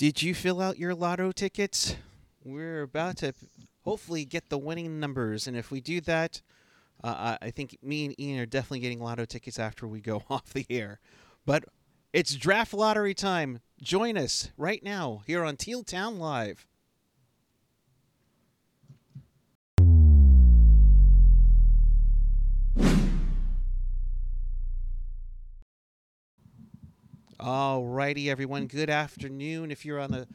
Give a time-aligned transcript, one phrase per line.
[0.00, 1.94] Did you fill out your lotto tickets?
[2.42, 3.34] We're about to
[3.82, 6.40] hopefully get the winning numbers, and if we do that,
[7.04, 10.54] uh, I think me and Ian are definitely getting lotto tickets after we go off
[10.54, 11.00] the air.
[11.44, 11.66] But
[12.14, 13.60] it's draft lottery time.
[13.82, 16.66] Join us right now here on Teal Town Live.
[27.42, 28.66] All righty, everyone.
[28.66, 30.28] Good afternoon if you're on the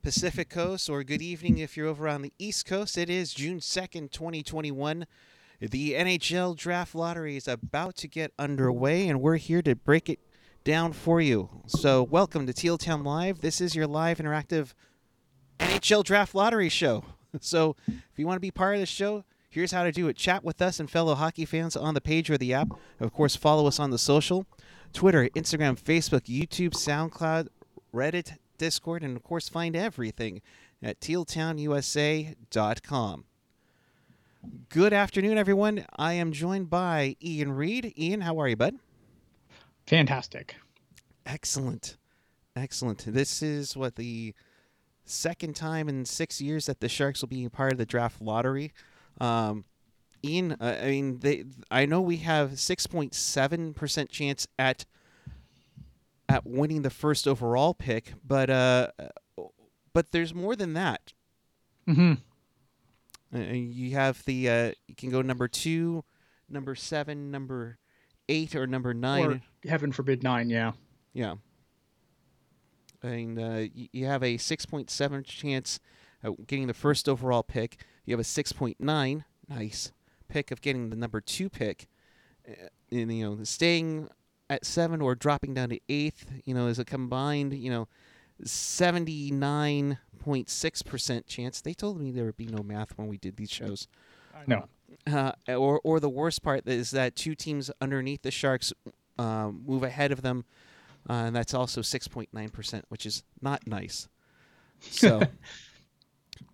[0.00, 2.96] Pacific Coast, or good evening if you're over on the East Coast.
[2.96, 5.06] It is June 2nd, 2021.
[5.60, 10.20] The NHL Draft Lottery is about to get underway, and we're here to break it
[10.62, 11.50] down for you.
[11.66, 13.40] So, welcome to Teal Town Live.
[13.40, 14.72] This is your live interactive
[15.58, 17.04] NHL Draft Lottery show.
[17.40, 20.16] So, if you want to be part of the show, here's how to do it.
[20.16, 22.68] Chat with us and fellow hockey fans on the page or the app.
[23.00, 24.46] Of course, follow us on the social.
[24.92, 27.48] Twitter, Instagram, Facebook, YouTube, SoundCloud,
[27.92, 30.42] Reddit, Discord, and of course, find everything
[30.82, 33.24] at tealtownusa.com.
[34.68, 35.86] Good afternoon, everyone.
[35.96, 37.94] I am joined by Ian Reed.
[37.98, 38.74] Ian, how are you, bud?
[39.86, 40.56] Fantastic.
[41.24, 41.96] Excellent.
[42.54, 43.04] Excellent.
[43.06, 44.34] This is what the
[45.04, 48.72] second time in six years that the Sharks will be part of the draft lottery.
[49.20, 49.64] Um,
[50.24, 51.44] Ian, uh, I mean, they.
[51.70, 54.86] I know we have six point seven percent chance at
[56.28, 58.88] at winning the first overall pick, but uh,
[59.92, 61.12] but there's more than that.
[61.86, 62.14] Mm-hmm.
[63.34, 66.04] Uh, you have the uh, you can go number two,
[66.48, 67.78] number seven, number
[68.28, 69.24] eight, or number nine.
[69.24, 70.48] Or heaven forbid nine.
[70.48, 70.72] Yeah.
[71.12, 71.34] Yeah.
[73.02, 75.78] Mean, uh, you have a six point seven chance
[76.22, 77.84] at getting the first overall pick.
[78.06, 79.92] You have a six point nine, nice
[80.28, 81.86] pick of getting the number two pick.
[82.48, 84.08] Uh, and you know, staying
[84.50, 87.88] at seven or dropping down to eighth, you know, is a combined, you know,
[88.44, 91.60] seventy nine point six percent chance.
[91.60, 93.88] They told me there would be no math when we did these shows.
[94.46, 94.66] No.
[95.06, 98.72] Uh, or or the worst part is that two teams underneath the Sharks
[99.18, 100.44] um, move ahead of them,
[101.08, 104.08] uh, and that's also six point nine percent, which is not nice.
[104.90, 105.22] So,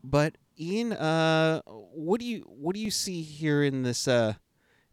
[0.04, 4.34] but Ian, uh, what do you what do you see here in this uh,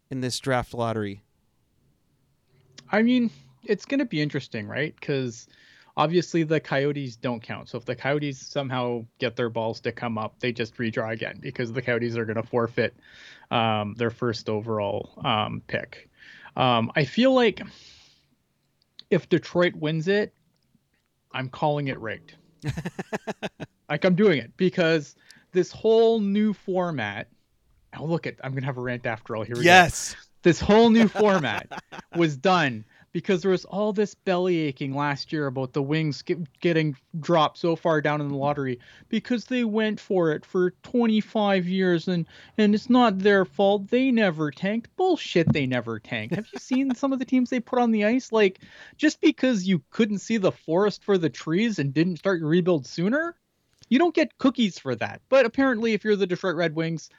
[0.09, 1.23] in this draft lottery?
[2.89, 3.31] I mean,
[3.65, 4.95] it's going to be interesting, right?
[4.97, 5.47] Because
[5.97, 7.67] obviously the Coyotes don't count.
[7.67, 11.39] So if the Coyotes somehow get their balls to come up, they just redraw again
[11.41, 12.95] because the Coyotes are going to forfeit
[13.51, 16.09] um, their first overall um, pick.
[16.55, 17.61] Um, I feel like
[19.09, 20.33] if Detroit wins it,
[21.33, 22.35] I'm calling it rigged.
[23.89, 25.15] like I'm doing it because
[25.51, 27.27] this whole new format.
[27.97, 29.43] Oh, look at I'm gonna have a rant after all.
[29.43, 30.15] Here we go yes.
[30.43, 31.81] this whole new format
[32.15, 32.85] was done
[33.17, 37.57] because there was all this belly aching last year about the wings get, getting dropped
[37.57, 42.27] so far down in the lottery because they went for it for 25 years and
[42.59, 46.93] and it's not their fault they never tanked bullshit they never tanked have you seen
[46.93, 48.59] some of the teams they put on the ice like
[48.97, 52.85] just because you couldn't see the forest for the trees and didn't start your rebuild
[52.85, 53.35] sooner
[53.89, 57.09] you don't get cookies for that but apparently if you're the Detroit Red Wings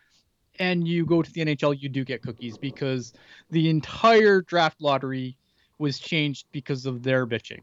[0.59, 3.13] and you go to the NHL, you do get cookies because
[3.51, 5.37] the entire draft lottery
[5.79, 7.61] was changed because of their bitching.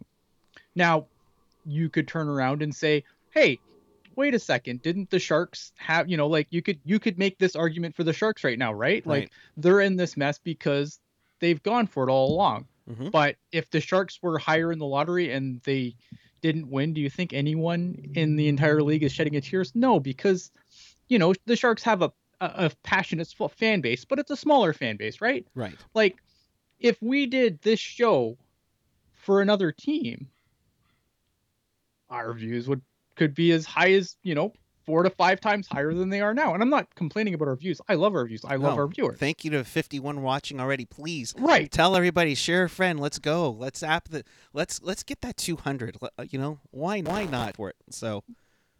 [0.76, 1.08] Now,
[1.66, 3.60] you could turn around and say, "Hey,
[4.16, 7.38] wait a second, didn't the Sharks have, you know, like you could you could make
[7.38, 9.06] this argument for the Sharks right now, right?
[9.06, 9.24] Right.
[9.24, 11.00] Like they're in this mess because
[11.40, 12.66] they've gone for it all along.
[12.90, 13.12] Mhm.
[13.12, 15.96] But if the Sharks were higher in the lottery and they
[16.46, 19.72] didn't win, do you think anyone in the entire league is shedding a tears?
[19.74, 20.52] No, because
[21.08, 24.72] you know the Sharks have a a, a passionate fan base, but it's a smaller
[24.72, 25.48] fan base, right?
[25.56, 25.78] Right.
[25.96, 26.18] Like
[26.80, 28.38] if we did this show
[29.14, 30.28] for another team,
[32.10, 32.82] our views would
[33.16, 34.54] could be as high as you know
[34.85, 36.53] four to five times higher than they are now.
[36.53, 37.81] And I'm not complaining about our views.
[37.90, 38.41] I love our views.
[38.46, 39.18] I love our viewers.
[39.19, 40.85] Thank you to 51 watching already.
[40.85, 41.72] Please Right.
[41.72, 43.00] tell everybody, share a friend.
[43.00, 43.50] Let's go.
[43.50, 44.23] Let's app the.
[44.53, 45.97] Let's let's get that 200.
[46.02, 47.76] Uh, You know why why not for it?
[47.90, 48.23] So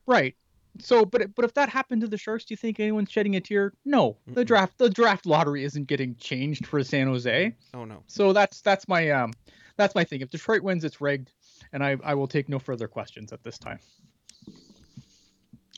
[0.07, 0.36] Right.
[0.80, 3.40] So, but but if that happened to the Sharks, do you think anyone's shedding a
[3.42, 3.72] tear?
[3.86, 4.18] No.
[4.28, 4.46] The Mm-mm.
[4.48, 7.56] draft the draft lottery isn't getting changed for San Jose.
[7.74, 8.04] oh no.
[8.08, 9.31] So that's that's my um
[9.78, 10.22] that's my thing.
[10.22, 11.31] If Detroit wins, it's rigged,
[11.72, 13.80] and I I will take no further questions at this time.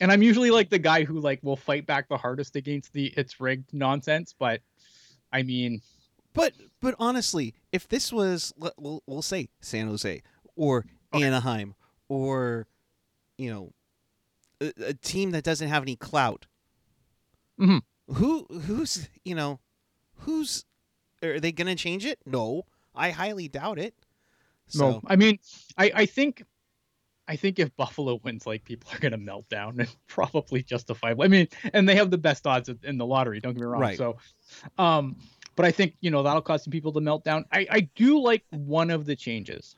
[0.01, 3.07] And I'm usually like the guy who like will fight back the hardest against the
[3.17, 4.61] it's rigged nonsense, but
[5.33, 5.81] I mean,
[6.33, 10.21] But but honestly, if this was we'll, we'll say San Jose
[10.55, 11.23] or Okay.
[11.23, 11.73] Anaheim
[12.09, 12.67] or
[13.37, 13.71] you know
[14.61, 16.45] a, a team that doesn't have any clout,
[17.59, 17.81] Mhm.
[18.07, 19.59] who who's you know
[20.19, 20.65] who's
[21.23, 22.19] are they gonna change it?
[22.25, 22.63] No,
[22.93, 23.95] I highly doubt it.
[24.67, 25.01] So no.
[25.07, 25.39] I mean,
[25.77, 26.43] I I think
[27.27, 31.25] I think if Buffalo wins, like people are gonna melt down and probably justifiably.
[31.25, 33.39] I mean, and they have the best odds in the lottery.
[33.39, 33.81] Don't get me wrong.
[33.81, 33.97] Right.
[33.97, 34.17] So,
[34.77, 35.17] um,
[35.55, 37.45] but I think you know that'll cause some people to melt down.
[37.51, 39.75] I I do like one of the changes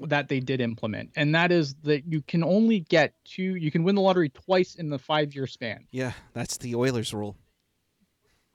[0.00, 3.56] that they did implement, and that is that you can only get two.
[3.56, 5.86] You can win the lottery twice in the five year span.
[5.90, 7.36] Yeah, that's the Oilers rule.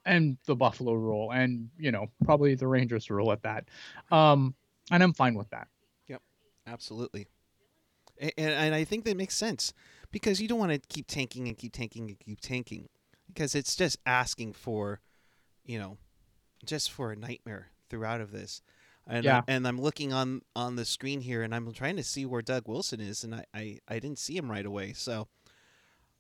[0.06, 3.66] And the Buffalo rule, and you know probably the Rangers rule at that.
[4.10, 4.56] Um,
[4.90, 5.68] and I'm fine with that.
[6.08, 6.22] Yep,
[6.66, 7.28] absolutely.
[8.20, 9.74] And, and I think that makes sense
[10.12, 12.90] because you don't want to keep tanking and keep tanking and keep tanking
[13.28, 15.02] because it's just asking for,
[15.66, 15.98] you know,
[16.66, 18.62] just for a nightmare throughout of this.
[19.06, 19.40] And, Yeah.
[19.40, 22.42] I, and I'm looking on on the screen here and I'm trying to see where
[22.42, 24.94] Doug Wilson is and I, I, I didn't see him right away.
[24.94, 25.28] So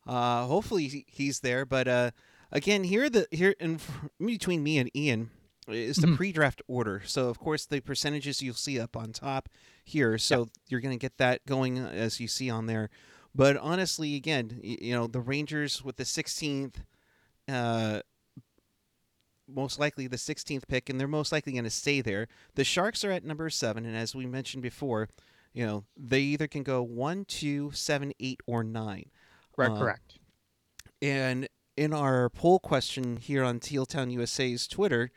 [0.05, 1.65] uh, hopefully he's there.
[1.65, 2.11] But uh,
[2.51, 5.31] again, here the here in f- between me and Ian
[5.69, 6.15] is the Mhm.
[6.17, 7.01] pre-draft order.
[7.05, 9.49] So of course the percentages you'll see up on top
[9.83, 10.17] here.
[10.17, 12.89] So you're going to get that going uh, as you see on there.
[13.35, 16.83] But honestly, again, you know the Rangers with the 16th,
[17.47, 18.01] uh,
[19.47, 22.27] most likely the 16th pick, and they're most likely going to stay there.
[22.55, 25.09] The Sharks are at number seven, and as we mentioned before,
[25.53, 29.09] you know they either can go one, two, seven, eight, or nine.
[29.55, 30.19] Right, Uh, correct.
[31.01, 35.11] And in our poll question here on Tealtown USA's Twitter,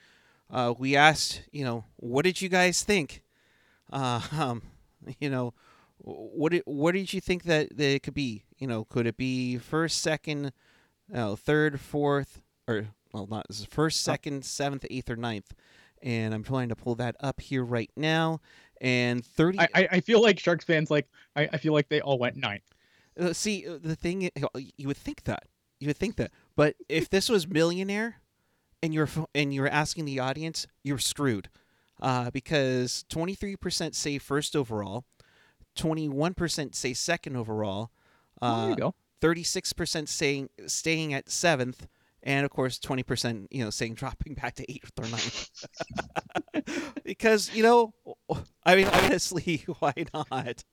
[0.51, 3.23] uh, we asked, you know, what did you guys think?
[3.93, 4.63] Uh, um,
[5.19, 5.55] you know,
[5.99, 8.45] what did, what did you think that, that it could be?
[8.59, 10.53] You know, could it be first, second,
[11.13, 15.53] third, fourth, or well, not first, second, seventh, eighth, or ninth?
[16.03, 18.41] And I'm trying to pull that up here right now.
[18.81, 19.59] And thirty.
[19.61, 21.07] I, I I feel like Sharks fans like
[21.37, 22.63] I, I feel like they all went ninth.
[23.19, 24.31] Uh, see, uh, the thing
[24.79, 25.43] you would think that
[25.81, 28.20] you would think that, but if this was Millionaire,
[28.83, 31.49] and you're and you're asking the audience, you're screwed,
[32.01, 35.05] uh, because 23% say first overall,
[35.77, 37.91] 21% say second overall,
[38.43, 38.95] Oh, there uh, you go.
[39.21, 41.87] 36% saying staying at seventh,
[42.23, 45.51] and of course 20% you know saying dropping back to eighth or ninth.
[47.05, 47.93] because you know,
[48.65, 50.65] I mean, honestly, why not?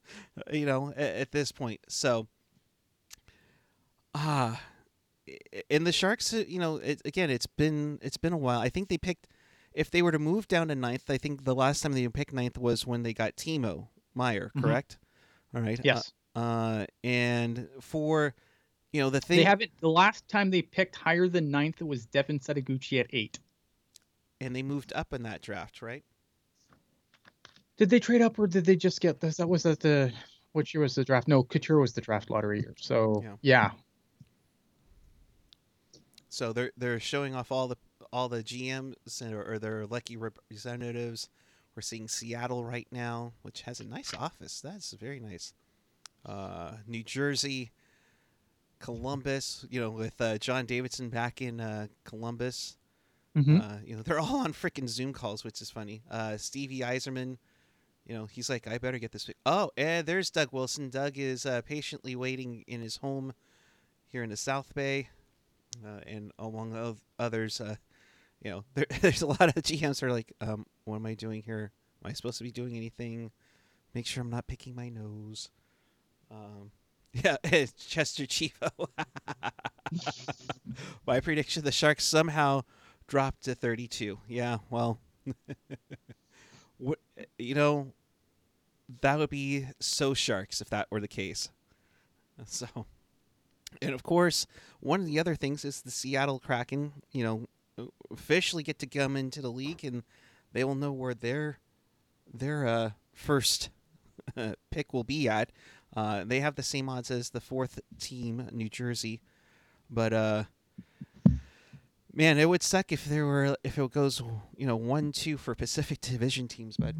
[0.50, 2.26] You know, at, at this point, so
[4.14, 4.60] ah.
[5.70, 8.60] And the Sharks, uh, you know, it, again, it's been it's been a while.
[8.60, 9.28] I think they picked
[9.72, 11.08] if they were to move down to ninth.
[11.10, 14.62] I think the last time they picked ninth was when they got Timo Meier, Mhm.
[14.62, 14.98] correct?
[15.54, 15.80] All right.
[15.82, 16.12] Yes.
[16.34, 18.34] Uh, uh, and for
[18.92, 19.70] you know the thing, they haven't.
[19.80, 23.38] The last time they picked higher than ninth, was Devin Setoguchi at eight.
[24.40, 26.04] and they moved up in that draft, right?
[27.76, 29.36] Did they trade up or did they just get this?
[29.36, 30.12] That was at the
[30.52, 31.28] which year was the draft?
[31.28, 32.74] No, Couture was the draft lottery year.
[32.78, 33.34] So Yeah.
[33.42, 33.70] yeah,
[36.28, 37.76] So they're they're showing off all the
[38.12, 41.28] all the GMs or, or their lucky representatives.
[41.74, 44.60] We're seeing Seattle right now, which has a nice office.
[44.60, 45.54] That's very nice.
[46.26, 47.70] Uh, New Jersey,
[48.78, 49.64] Columbus.
[49.70, 52.76] You know, with uh, John Davidson back in uh, Columbus.
[53.36, 53.60] Mhm.
[53.62, 56.02] Uh, you know, they're all on freaking Zoom calls, which is funny.
[56.10, 57.36] Uh, Stevie Yzerman,
[58.06, 59.30] you know, he's like, I better get this.
[59.46, 60.88] Oh, and there's Doug Wilson.
[60.90, 63.34] Doug is uh, patiently waiting in his home
[64.08, 65.10] here in the South Bay,
[65.84, 67.76] uh, and among oth- others, uh,
[68.42, 71.42] you know, there, there's a lot of GMs are like, um, what am I doing
[71.42, 71.72] here?
[72.04, 73.30] Am I supposed to be doing anything?
[73.94, 75.50] Make sure I'm not picking my nose.
[76.30, 76.70] Um,
[77.12, 78.70] yeah, it's Chester Chivo.
[81.06, 82.62] My prediction: the Sharks somehow
[83.06, 84.18] dropped to 32.
[84.28, 85.00] Yeah, well,
[86.76, 86.98] what
[87.38, 87.92] you know,
[89.00, 91.48] that would be so Sharks if that were the case.
[92.46, 92.86] So,
[93.82, 94.46] and of course,
[94.80, 96.92] one of the other things is the Seattle Kraken.
[97.12, 100.02] You know, officially get to come into the league, and
[100.52, 101.58] they will know where their
[102.32, 103.70] their uh, first
[104.70, 105.50] pick will be at.
[105.96, 109.20] Uh, they have the same odds as the fourth team, New Jersey,
[109.88, 110.44] but uh,
[112.18, 114.20] man, it would suck if there were if it goes
[114.56, 116.94] you know one two for Pacific Division teams, but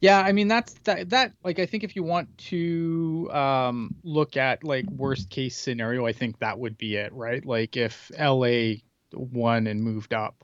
[0.00, 0.20] yeah.
[0.20, 4.64] I mean that's that that like I think if you want to um look at
[4.64, 7.44] like worst case scenario, I think that would be it, right?
[7.44, 8.80] Like if LA
[9.12, 10.42] won and moved up,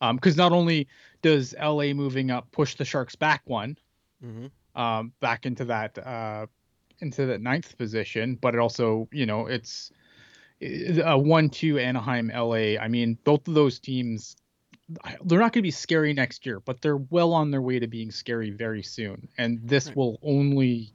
[0.00, 0.86] um, because not only
[1.20, 3.76] does LA moving up push the Sharks back one,
[4.24, 4.50] mhm.
[4.80, 6.46] um, back into that uh,
[7.00, 8.38] into that ninth position.
[8.40, 9.90] But it also, you know, it's
[10.60, 12.78] a one-two Anaheim, LA.
[12.78, 14.36] I mean, both of those teams,
[15.24, 17.86] they're not going to be scary next year, but they're well on their way to
[17.86, 19.28] being scary very soon.
[19.38, 19.96] And this Right.
[19.96, 20.92] will only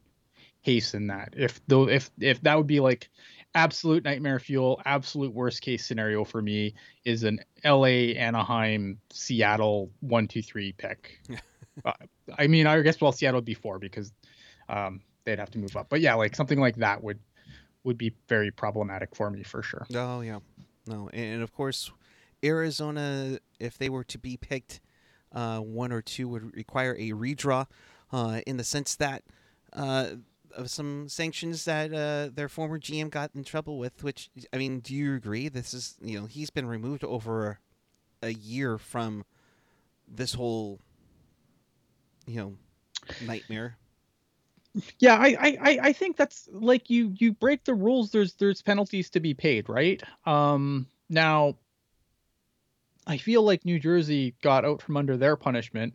[0.61, 1.33] hasten that.
[1.35, 3.09] If though, if if that would be like
[3.53, 10.27] absolute nightmare fuel, absolute worst case scenario for me is an LA, Anaheim, Seattle one,
[10.27, 11.19] two, three pick.
[11.85, 11.93] uh,
[12.37, 14.13] I mean, I guess well, Seattle would be four because
[14.69, 15.87] um, they'd have to move up.
[15.89, 17.19] But yeah, like something like that would
[17.83, 19.85] would be very problematic for me for sure.
[19.95, 20.39] Oh yeah,
[20.87, 21.91] no, and of course,
[22.43, 24.81] Arizona, if they were to be picked,
[25.31, 27.67] uh, one or two would require a redraw,
[28.11, 29.23] uh, in the sense that
[29.73, 30.09] uh,
[30.55, 34.03] of some sanctions that uh, their former GM got in trouble with.
[34.03, 35.49] Which I mean, do you agree?
[35.49, 37.59] This is you know he's been removed over
[38.21, 39.25] a year from
[40.07, 40.79] this whole
[42.25, 42.53] you know
[43.25, 43.77] nightmare.
[44.99, 48.11] Yeah, I, I, I think that's like you you break the rules.
[48.11, 50.01] There's there's penalties to be paid, right?
[50.25, 51.57] Um, now,
[53.07, 55.93] I feel like New Jersey got out from under their punishment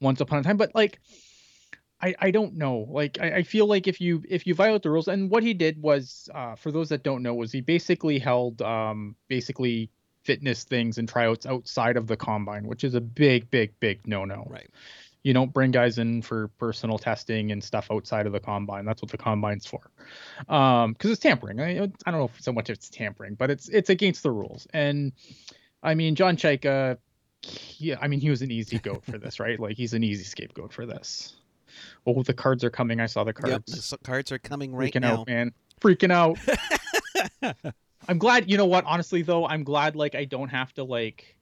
[0.00, 1.00] once upon a time, but like,
[2.00, 2.86] I I don't know.
[2.90, 5.54] Like, I, I feel like if you if you violate the rules, and what he
[5.54, 9.90] did was, uh, for those that don't know, was he basically held um basically
[10.24, 14.24] fitness things and tryouts outside of the combine, which is a big big big no
[14.24, 14.46] no.
[14.48, 14.68] Right.
[15.22, 18.84] You don't bring guys in for personal testing and stuff outside of the combine.
[18.84, 19.80] That's what the combine's for,
[20.38, 21.60] because um, it's tampering.
[21.60, 24.66] I, I don't know so much if it's tampering, but it's it's against the rules.
[24.72, 25.12] And
[25.82, 26.98] I mean, John Chayka,
[27.78, 29.60] yeah, I mean, he was an easy goat for this, right?
[29.60, 31.36] Like he's an easy scapegoat for this.
[32.06, 33.00] Oh, the cards are coming.
[33.00, 33.90] I saw the cards.
[33.90, 35.20] Yep, the cards are coming right Freaking now.
[35.20, 35.52] out, man.
[35.80, 36.38] Freaking out.
[38.08, 38.50] I'm glad.
[38.50, 38.84] You know what?
[38.84, 39.96] Honestly, though, I'm glad.
[39.96, 41.36] Like, I don't have to like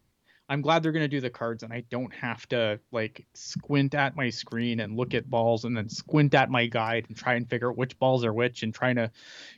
[0.51, 3.95] I'm glad they're going to do the cards and I don't have to like squint
[3.95, 7.35] at my screen and look at balls and then squint at my guide and try
[7.35, 9.13] and figure out which balls are which and trying to,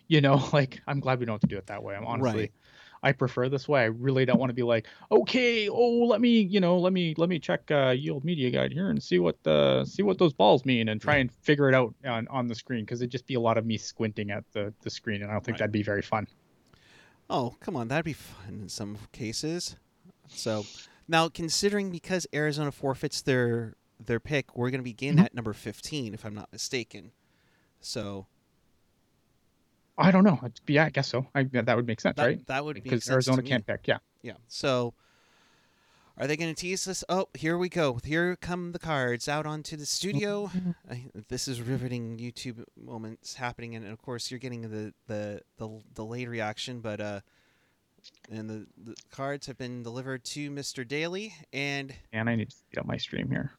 [0.08, 1.96] you know, like I'm glad we don't have to do it that way.
[1.96, 2.52] I'm honestly Right.
[3.04, 3.80] I prefer this way.
[3.80, 7.14] I really don't want to be like, okay, oh, let me, you know, let me
[7.16, 10.34] let me check uh yield media guide here and see what the see what those
[10.34, 13.26] balls mean and try and figure it out on, on the screen because it'd just
[13.26, 15.60] be a lot of me squinting at the the screen and I don't think Right.
[15.60, 16.28] that'd be very fun.
[17.30, 19.76] Oh, come on, that'd be fun in some cases.
[20.28, 20.64] So
[21.08, 23.74] now, considering because Arizona forfeits their
[24.04, 25.24] their pick, we're going to begin Mhm.
[25.26, 27.12] at number fifteen, if I'm not mistaken.
[27.80, 28.26] So
[29.98, 30.40] I don't know.
[30.66, 31.26] Yeah, I guess so.
[31.34, 32.46] I that would make sense, that, right?
[32.46, 33.86] that would be Because Arizona can't pick.
[33.86, 33.98] Yeah.
[34.22, 34.34] Yeah.
[34.48, 34.94] So
[36.18, 37.04] are they going to tease us?
[37.08, 37.98] Oh, here we go.
[38.04, 40.50] Here come the cards out onto the studio.
[40.90, 45.80] I, this is riveting YouTube moments happening, and of course you're getting the the the
[45.94, 47.20] delayed reaction, but uh,
[48.30, 50.86] and the, the cards have been delivered to Mr.
[50.86, 53.52] Daly, and And I need to get up my stream here.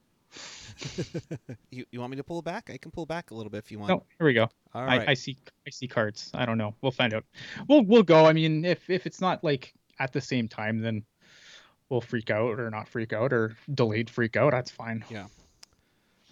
[1.70, 2.70] you you want me to pull back?
[2.74, 3.90] I can pull back a little bit if you want.
[3.90, 4.50] No, here we go.
[4.74, 5.06] All I.
[5.10, 6.32] I see I see cards.
[6.34, 6.74] I don't know.
[6.82, 7.26] We'll find out.
[7.68, 8.26] We'll we'll go.
[8.26, 11.04] I mean, if if it's not like at the same time, then
[11.90, 14.52] we'll freak out or not freak out or delayed freak out.
[14.52, 15.06] That's fine.
[15.10, 15.28] Yeah.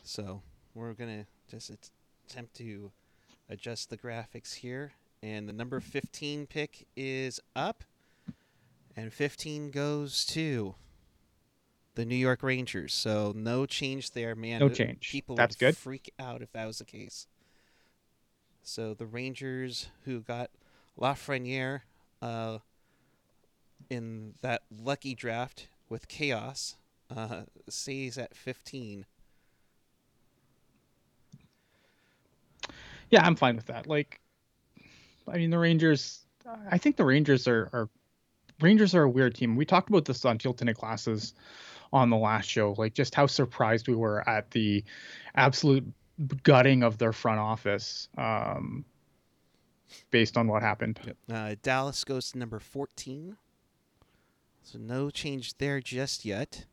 [0.04, 0.42] So
[0.74, 1.72] we're gonna just
[2.28, 2.92] attempt to
[3.50, 7.84] adjust the graphics here, and the number 15 pick is up,
[8.96, 10.76] and 15 goes to
[11.96, 12.94] the New York Rangers.
[12.94, 14.60] So no change there, man.
[14.60, 15.10] No change.
[15.12, 15.78] People That's would good.
[15.78, 17.28] freak out if that was the case.
[18.64, 20.52] So the Rangers, who got
[21.00, 21.82] Lafreniere
[22.22, 22.60] uh,
[23.90, 26.76] in that lucky draft with Chaos,
[27.16, 29.06] uh, stays at 15.
[33.10, 33.88] Yeah, I'm fine with that.
[33.88, 34.22] Like,
[35.28, 36.20] I mean, the Rangers.
[36.70, 37.90] I think the Rangers are are
[38.62, 39.56] Rangers are a weird team.
[39.56, 41.34] We talked about this on Tilton and Classes
[41.94, 44.84] on the last show, like just how surprised we were at the
[45.36, 45.86] absolute
[46.44, 48.86] gutting of their front office, um,
[50.10, 51.16] based on what happened.
[51.32, 53.38] Uh, Dallas goes to number 14.
[54.64, 56.66] So no change there just yet.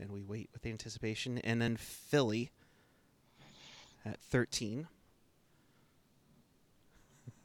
[0.00, 1.38] And we wait with anticipation.
[1.38, 2.50] And then Philly
[4.04, 4.88] at 13.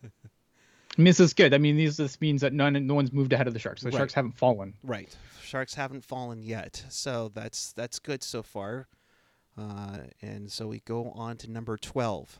[0.98, 1.54] This is good.
[1.54, 3.82] I mean, these this means that none no one's moved ahead of the Sharks.
[3.82, 3.98] The Right.
[3.98, 4.74] Sharks haven't fallen.
[4.84, 5.16] Right.
[5.42, 6.84] Sharks haven't fallen yet.
[6.90, 8.88] So that's that's good so far.
[9.58, 12.40] Uh, and so we go on to number 12.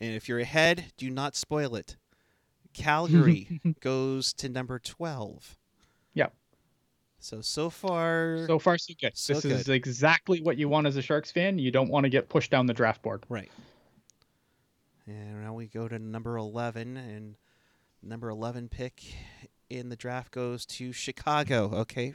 [0.00, 1.96] And if you're ahead, do not spoil it.
[2.72, 5.58] Calgary goes to number 12.
[6.14, 6.32] Yep.
[7.18, 8.44] So, so far.
[8.46, 9.16] So far, so good.
[9.16, 11.58] So this is exactly what you want as a Sharks fan.
[11.58, 13.24] You don't want to get pushed down the draft board.
[13.28, 13.50] Right.
[15.06, 17.36] And now we go to number 11, and
[18.02, 19.02] number 11 pick
[19.68, 21.70] in the draft goes to Chicago.
[21.74, 22.12] Okay.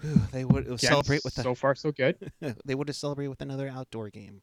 [0.00, 2.32] Whew, They would celebrate with so far, so good.
[2.64, 4.42] they would have celebrated with another outdoor game,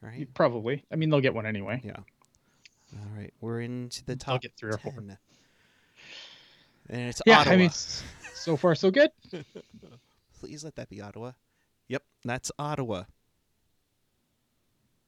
[0.00, 0.28] right?
[0.34, 0.84] Probably.
[0.90, 1.80] I mean, they'll get one anyway.
[1.84, 1.96] Yeah.
[2.94, 4.92] All right, we're into the They'll get three or four.
[4.92, 5.16] 10.
[6.90, 7.54] And it's Yeah, Ottawa.
[7.54, 9.10] I mean, so far, so good.
[10.40, 11.32] Please let that be Ottawa.
[11.88, 13.04] Yep, that's Ottawa.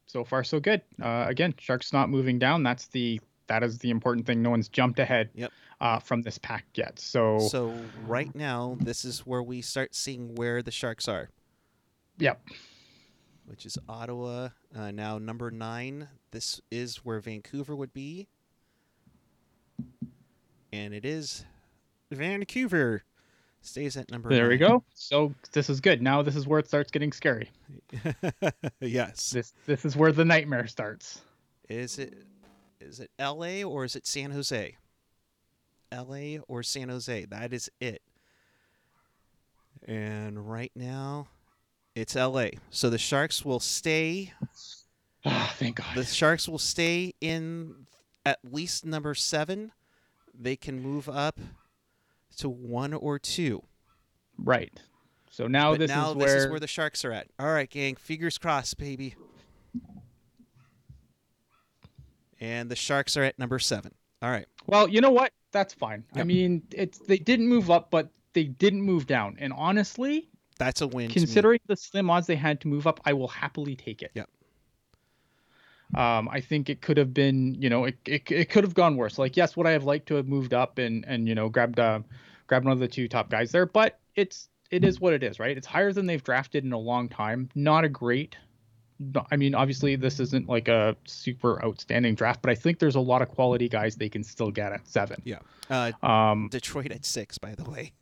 [0.06, 0.82] So far, so good.
[1.02, 2.62] Uh, again, Sharks not moving down.
[2.62, 4.40] That's the that is the important thing.
[4.42, 5.52] No one's jumped ahead Yep.
[5.80, 6.98] uh, from this pack yet.
[6.98, 7.74] So, So
[8.06, 11.28] right now, this is where we start seeing where the Sharks are.
[12.18, 12.40] Yep.
[13.46, 14.48] Which is Ottawa.
[14.74, 16.08] Uh, now number nine.
[16.30, 18.28] This is where Vancouver would be.
[20.72, 21.44] And it is
[22.10, 23.04] Vancouver.
[23.64, 24.84] Stays at number There we go.
[24.94, 26.02] So this is good.
[26.02, 27.50] Now this is where it starts getting scary.
[28.80, 29.30] yes.
[29.30, 31.22] This this is where the nightmare starts.
[31.70, 32.26] Is it
[32.78, 34.76] is it LA or is it San Jose?
[35.90, 37.24] LA or San Jose.
[37.24, 38.02] That is it.
[39.88, 41.28] And right now
[41.94, 42.48] it's LA.
[42.68, 44.32] So the Sharks will stay
[45.24, 45.86] Ah, thank God.
[45.94, 47.86] the Sharks will stay in
[48.26, 49.72] at least number 7.
[50.38, 51.40] They can move up
[52.36, 53.62] to 1 or 2.
[54.38, 54.72] Right.
[55.30, 57.26] So now but this now is this where is where the Sharks are at.
[57.38, 59.14] All right, gang, fingers crossed, baby.
[62.40, 63.92] And the Sharks are at number 7.
[64.22, 64.46] All right.
[64.66, 65.32] Well, you know what?
[65.52, 66.04] That's fine.
[66.14, 69.36] I mean, it's they didn't move up, but they didn't move down.
[69.38, 71.10] And honestly, That's a win.
[71.10, 74.10] considering the slim odds they had to move up, I will happily take it.
[74.14, 74.28] Yep.
[75.96, 78.96] Um, I think it could have been, you know, it, it, it could have gone
[78.96, 79.18] worse.
[79.18, 81.78] Like, yes, would I have liked to have moved up and and you know grabbed
[81.78, 82.00] uh,
[82.46, 83.66] grabbed one of the two top guys there?
[83.66, 85.56] But it's it is what it is, right?
[85.56, 87.48] It's higher than they've drafted in a long time.
[87.54, 88.36] Not a great.
[89.30, 93.00] I mean, obviously, this isn't like a super outstanding draft, but I think there's a
[93.00, 95.20] lot of quality guys they can still get at seven.
[95.68, 97.92] Uh, Um, Detroit at 6, by the way.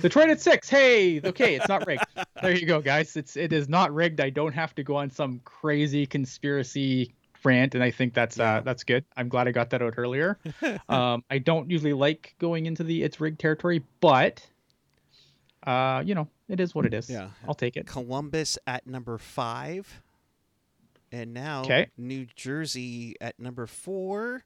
[0.00, 0.68] Detroit at six.
[0.68, 2.04] Hey, okay, it's not rigged.
[2.40, 3.16] there you go, guys.
[3.16, 4.20] It's it is not rigged.
[4.20, 7.12] I don't have to go on some crazy conspiracy
[7.44, 8.56] rant, and I think that's Yeah.
[8.56, 9.04] uh that's good.
[9.16, 10.38] I'm glad I got that out earlier.
[10.88, 14.46] um, I don't usually like going into the it's rigged territory, but
[15.66, 17.10] uh, you know, it is what it is.
[17.10, 17.28] Yeah.
[17.46, 17.86] I'll take it.
[17.86, 20.02] Columbus at number 5.
[21.12, 21.88] And now Okay.
[21.98, 24.42] New Jersey at number 4.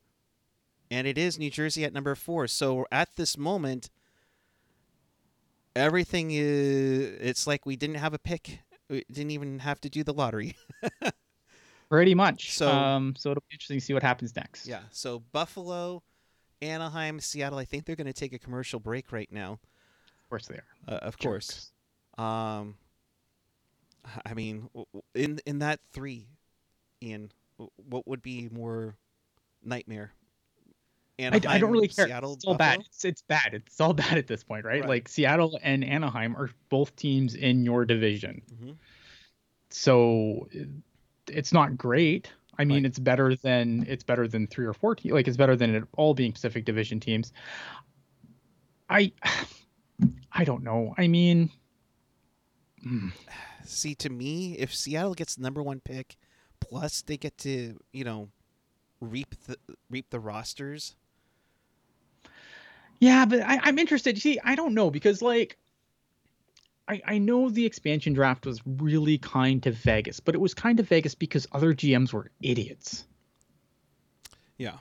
[0.90, 2.48] And it is New Jersey at number 4.
[2.48, 3.90] So at this moment
[5.76, 8.60] everything is it's like we didn't have a pick.
[8.90, 10.56] We didn't even have to do the lottery.
[11.94, 12.52] Pretty much.
[12.52, 14.66] So- um, so it'll be interesting to see what happens next.
[14.66, 14.80] Yeah.
[14.90, 16.02] So Buffalo,
[16.60, 17.58] Anaheim, Seattle.
[17.58, 19.52] I think they're going to take a commercial break right now.
[20.22, 20.64] of course they are.
[20.88, 21.70] Uh, of course.
[22.18, 22.76] Um.
[24.26, 24.68] I mean,
[25.14, 26.26] in in that three,
[27.02, 27.32] Ian,
[27.76, 28.96] what would be more
[29.62, 30.12] nightmare?
[31.18, 32.06] I, Anaheim, I don't really care.
[32.08, 32.80] Seattle, it's all bad.
[32.80, 33.54] It's, it's bad.
[33.54, 34.80] It's all bad at this point, right?
[34.80, 34.88] Right.
[34.88, 38.42] Like Seattle and Anaheim are both teams in your division.
[38.62, 38.76] Mhm.
[39.70, 40.48] so
[41.28, 42.30] it's not great.
[42.58, 42.86] I mean, Right.
[42.86, 44.94] it's better than it's better than three or four.
[44.94, 47.32] Te- like it's better than it all being Pacific Division teams.
[48.88, 49.12] I
[50.32, 50.94] I don't know.
[50.98, 51.50] I mean,
[52.86, 53.12] mm,
[53.64, 56.16] See, to me, if Seattle gets the number one pick,
[56.60, 58.28] plus they get to you know
[59.00, 59.56] reap the
[59.90, 60.94] reap the rosters.
[63.00, 64.16] yeah, but I, I'm interested.
[64.18, 65.58] See, I don't know because like.
[66.86, 70.76] I, I know the expansion draft was really kind to Vegas, but it was kind
[70.76, 73.04] to Vegas because other GMs were idiots.
[74.58, 74.76] Yeah.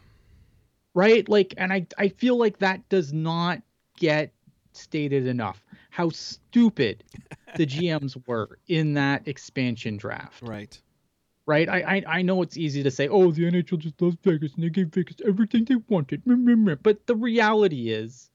[0.94, 3.62] right like and i i feel like that does not
[3.98, 4.32] get
[4.74, 7.04] stated enough how stupid
[7.56, 10.80] the gms were in that expansion draft Right.
[11.48, 14.54] right I, I i know it's easy to say oh the nhl just loves vegas
[14.54, 16.22] and they gave vegas everything they wanted
[16.84, 18.30] but the reality is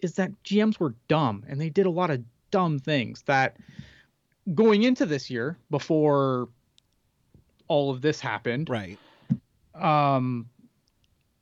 [0.00, 3.56] is that gms were dumb and they did a lot of dumb things that
[4.54, 6.48] going into this year before
[7.68, 8.98] all of this happened Right.
[9.74, 10.48] um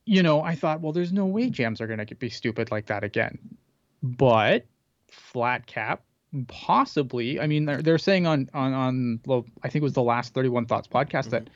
[0.04, 2.86] you know i thought well there's no way GMs are going to be stupid like
[2.86, 3.38] that again.
[4.02, 4.66] But
[5.10, 6.02] flat cap
[6.46, 10.02] possibly i mean they're, they're saying on on on well i think it was the
[10.02, 11.48] last 31 thoughts podcast that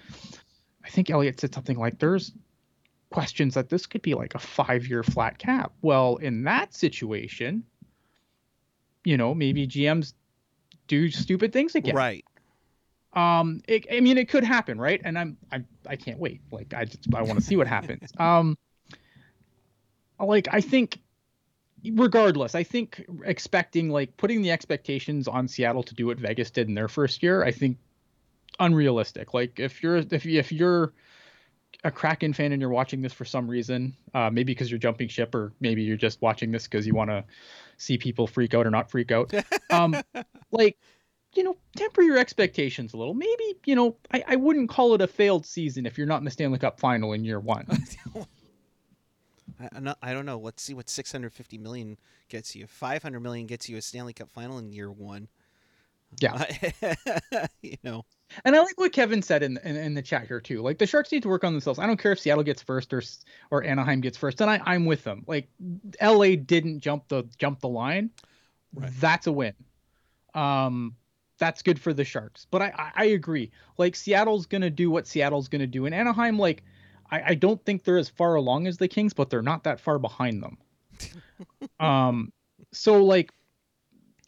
[0.83, 2.33] i think Elliotte said something like there's
[3.11, 5.73] questions that this could be like a five year flat cap.
[5.83, 7.65] Well in that situation
[9.05, 10.15] you know maybe gms
[10.89, 11.95] do stupid things again.
[11.95, 12.25] Right.
[13.15, 15.01] um it, i mean it could happen right?
[15.05, 16.41] And i'm i i can't wait.
[16.51, 18.11] Like i just i want to see what happens.
[18.19, 18.59] Um
[20.21, 21.01] like i think
[21.95, 26.69] regardless i think expecting like putting the expectations on seattle to do what vegas did
[26.69, 27.77] in their first year i think
[28.61, 29.35] unrealistic.
[29.35, 30.93] Like if you're if, you, if you're
[31.85, 35.09] a kraken fan and you're watching this for some reason uh maybe because you're jumping
[35.09, 37.25] ship or maybe you're just watching this because you want to
[37.77, 39.33] see people freak out or not freak out
[39.71, 39.95] um
[40.51, 40.79] like
[41.35, 43.15] you know, temper your expectations a little.
[43.15, 46.25] Maybe, you know, I, I wouldn't call it a failed season if you're not in
[46.25, 47.67] the Stanley Cup final in year one.
[49.61, 50.39] I, not, I don't know.
[50.39, 51.97] Let's see what 650 million
[52.29, 52.67] gets you.
[52.67, 55.29] 500 million gets you a Stanley Cup final in year one.
[56.21, 56.45] Yeah.
[57.63, 58.05] you know.
[58.45, 60.63] and I like what Kevin said in, in in the chat here too.
[60.63, 61.79] Like the Sharks need to work on themselves.
[61.79, 63.03] I don't care if Seattle gets first or
[63.51, 64.41] or Anaheim gets first.
[64.41, 65.25] And I I'm with them.
[65.27, 65.49] Like
[66.01, 68.11] LA didn't jump the jump the line.
[68.75, 68.91] Right.
[69.01, 69.55] That's a win.
[70.35, 70.97] Um
[71.43, 72.47] that's good for the Sharks.
[72.53, 73.51] But I, I, I agree.
[73.77, 76.63] Like Seattle's gonna do what Seattle's gonna do, and Anaheim, like,
[77.11, 79.81] I, I don't think they're as far along as the Kings, but they're not that
[79.81, 80.59] far behind them.
[81.81, 82.33] um,
[82.73, 83.33] so like,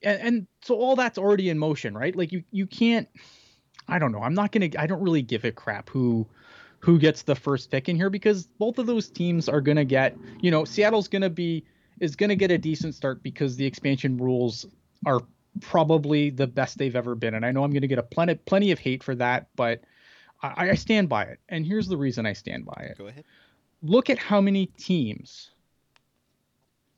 [0.04, 2.14] and, and so all that's already in motion, right?
[2.14, 3.08] Like you you can't.
[3.88, 4.20] I don't know.
[4.20, 4.70] I'm not gonna.
[4.78, 6.26] I don't really give a crap who
[6.80, 10.16] who gets the first pick in here because both of those teams are gonna get.
[10.40, 11.64] You know, Seattle's gonna be
[12.00, 14.66] is gonna get a decent start because the expansion rules
[15.06, 15.20] are
[15.60, 17.34] probably the best they've ever been.
[17.34, 19.82] And I know I'm gonna get a plenty plenty of hate for that, but
[20.42, 21.40] I, I stand by it.
[21.48, 22.98] And here's the reason I stand by it.
[22.98, 23.24] Go ahead.
[23.82, 25.50] Look at how many teams.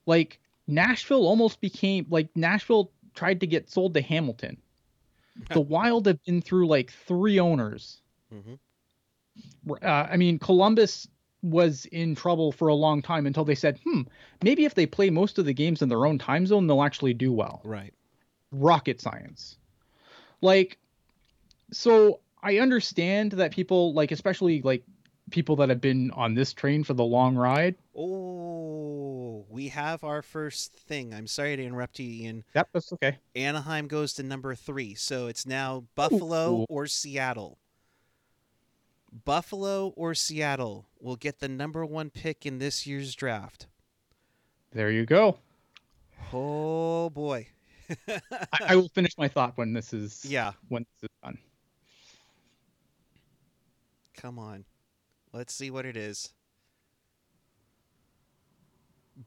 [0.06, 4.58] Like Nashville almost became like Nashville tried to get sold to Hamilton.
[5.50, 8.00] the Wild have been through like three owners.
[8.30, 8.54] hmm
[9.82, 11.08] Uh, I mean, Columbus
[11.42, 14.02] was in trouble for a long time until they said, hmm,
[14.42, 17.14] maybe if they play most of the games in their own time zone, they'll actually
[17.14, 17.60] do well.
[17.64, 17.92] Right.
[18.52, 19.58] Rocket science.
[20.40, 20.78] Like,
[21.72, 24.84] so I understand that people, like, especially like
[25.30, 27.76] people that have been on this train for the long ride.
[27.96, 31.14] Oh, we have our first thing.
[31.14, 32.44] I'm sorry to interrupt you, Ian.
[32.54, 33.18] Yep, that's okay.
[33.34, 36.66] Anaheim goes to number three, so it's now Buffalo Ooh.
[36.68, 37.58] or Seattle.
[39.24, 43.66] Buffalo or Seattle will get the number one pick in this year's draft.
[44.72, 45.38] There you go.
[46.32, 47.48] Oh boy.
[48.08, 48.18] I,
[48.68, 51.38] I will finish my thought when this is yeah, when this is done.
[54.16, 54.64] come on.
[55.36, 56.32] Let's see what it is.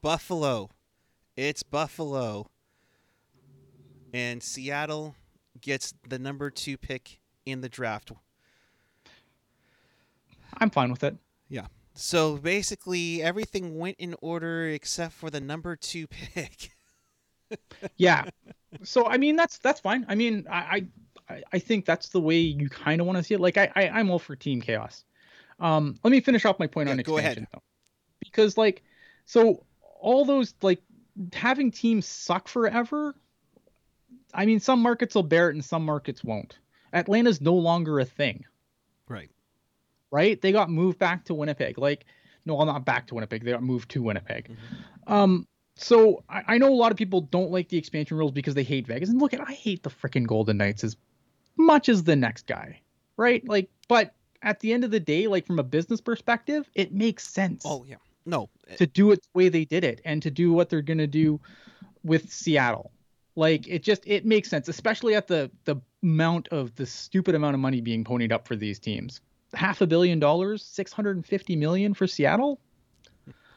[0.02, 0.70] Buffalo.
[1.36, 2.50] It's Buffalo.
[4.12, 5.14] And Seattle
[5.60, 8.10] gets the number two pick in the draft.
[10.58, 11.16] I'm fine with it.
[11.48, 11.66] Yeah.
[11.94, 16.72] So basically, everything went in order except for the number two pick.
[17.96, 18.24] Yeah.
[18.82, 20.06] so I mean that's that's fine.
[20.08, 20.86] I mean I
[21.28, 23.40] I, I think that's the way you kind of want to see it.
[23.40, 25.04] Like I, I I'm all for team chaos.
[25.60, 27.32] Um, let me finish off my point Yeah, on go ahead.
[27.32, 27.62] expansion though,
[28.20, 28.82] because like
[29.26, 29.64] so
[30.00, 30.80] all those like
[31.32, 33.14] having teams suck forever.
[34.32, 36.58] I mean, some markets will bear it and some markets won't.
[36.92, 38.44] Atlanta's no longer a thing.
[39.08, 39.30] Right.
[40.12, 40.40] right?
[40.40, 41.78] They got moved back to Winnipeg.
[41.78, 42.06] Like,
[42.46, 43.44] no, well, not back to Winnipeg.
[43.44, 44.56] They got moved to Winnipeg.
[45.08, 48.54] Um, so I, I know a lot of people don't like the expansion rules because
[48.54, 49.08] they hate Vegas.
[49.08, 50.96] And look, at I hate the freaking Golden Knights as
[51.56, 52.80] much as the next guy,
[53.16, 53.46] right?
[53.48, 57.28] Like, but at the end of the day, like from a business perspective, it makes
[57.28, 57.96] sense Oh yeah.
[58.26, 58.48] No.
[58.76, 61.40] to do it the way they did it and to do what they're gonna do
[62.04, 62.90] with Seattle.
[63.36, 67.54] Like it just it makes sense, especially at the the amount of the stupid amount
[67.54, 69.20] of money being ponied up for these teams.
[69.54, 72.60] Half a billion dollars, six hundred and fifty million for Seattle.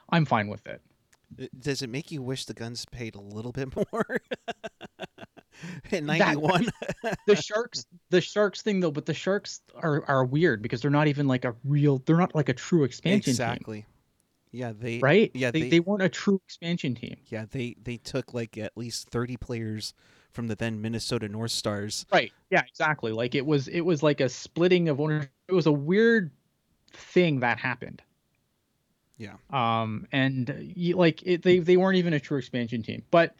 [0.09, 0.81] I'm fine with it.
[1.41, 4.21] Uh, Does it make you wish the Gunds paid a little bit more?
[5.91, 6.67] In '91.
[7.27, 11.07] The Sharks, the Sharks thing though, but the Sharks are are weird because they're not
[11.07, 11.97] even like a real.
[12.05, 13.85] They're not like a true expansion team, exactly.
[14.51, 14.99] Yeah, they.
[14.99, 15.31] right?
[15.33, 17.17] Yeah, they, they- they weren't a true expansion team.
[17.27, 19.93] Yeah, they they took like at least 30 players
[20.31, 22.05] from the then Minnesota North Stars.
[22.11, 22.31] Right.
[22.51, 23.11] Yeah, exactly.
[23.11, 25.31] Like it was it was like a splitting of ownership.
[25.47, 26.31] It was a weird
[26.91, 28.01] thing that happened.
[29.17, 29.35] Yeah.
[29.51, 33.03] Um and like it, they they weren't even a true expansion team.
[33.11, 33.35] But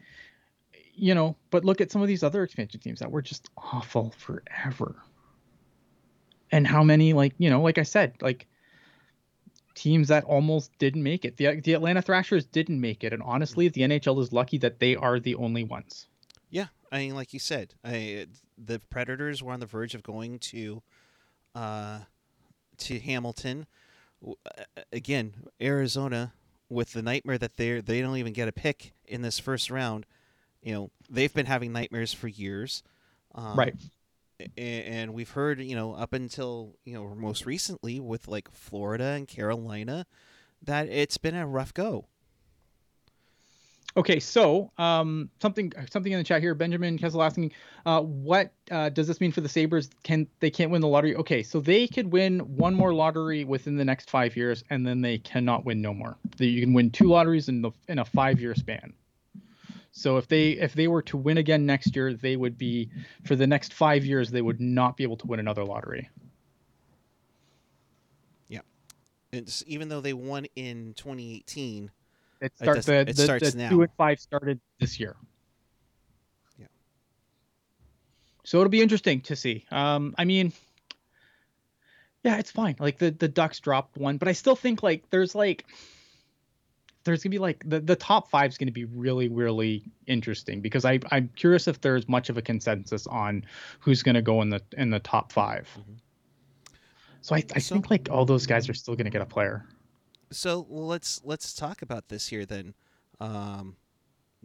[0.94, 4.14] you know, but look at some of these other expansion teams that were just awful
[4.16, 4.96] forever.
[6.50, 8.46] And how many like, you know, like I said, like
[9.74, 11.36] teams that almost didn't make it.
[11.36, 14.94] The the Atlanta Thrashers didn't make it and honestly, the NHL is lucky that they
[14.96, 16.06] are the only ones.
[16.50, 18.26] Yeah, I mean, like you said, I,
[18.56, 20.82] the Predators were on the verge of going to,
[21.56, 22.00] uh,
[22.78, 23.66] to Hamilton.
[24.92, 26.32] Again, Arizona
[26.68, 30.06] with the nightmare that they they don't even get a pick in this first round.
[30.64, 32.82] You know, they've been having nightmares for years.
[33.34, 33.74] Um, Right.
[34.56, 39.28] And we've heard, you know, up until you know most recently with like Florida and
[39.28, 40.06] Carolina,
[40.62, 42.06] that it's been a rough go.
[43.96, 46.52] Okay, so um, something something in the chat here.
[46.56, 47.52] Benjamin Kessel asking,
[47.86, 49.88] uh, what uh, does this mean for the Sabres?
[50.02, 51.14] Can they can't win the lottery?
[51.14, 55.00] Okay, so they could win one more lottery within the next five years, and then
[55.00, 56.16] they cannot win no more.
[56.38, 58.92] They- You can win two lotteries in the in a five year span.
[59.96, 62.90] So if they if they were to win again next year, they would be
[63.24, 66.10] for the next five years they would not be able to win another lottery.
[69.34, 71.90] It's even though they won in 2018.
[72.40, 73.70] It starts does- the, it the, starts the now.
[73.70, 75.16] two and five started this year.
[76.58, 76.66] Yeah.
[78.44, 79.64] So it'll be interesting to see.
[79.70, 80.52] Um, I mean,
[82.22, 82.76] yeah, it's fine.
[82.78, 85.66] Like the the Ducks dropped one, but I still think like there's like
[87.04, 90.84] there's gonna be like the, the top five is gonna be really really interesting because
[90.84, 93.44] I I'm curious if there's much of a consensus on
[93.80, 95.92] who's gonna go in the in the top 5 Mm-hmm.
[97.20, 99.66] So I I So- think like all those guys are still gonna get a player.
[100.30, 102.74] So let's let's talk about this here then.
[103.20, 103.76] Um,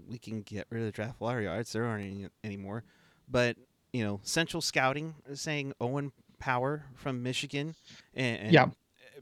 [0.07, 2.83] we can get rid of the draft lottery odds; there aren't any anymore.
[3.27, 3.57] But
[3.91, 7.75] you know, Central Scouting is saying Owen Power from Michigan,
[8.13, 8.69] and, and Yeah.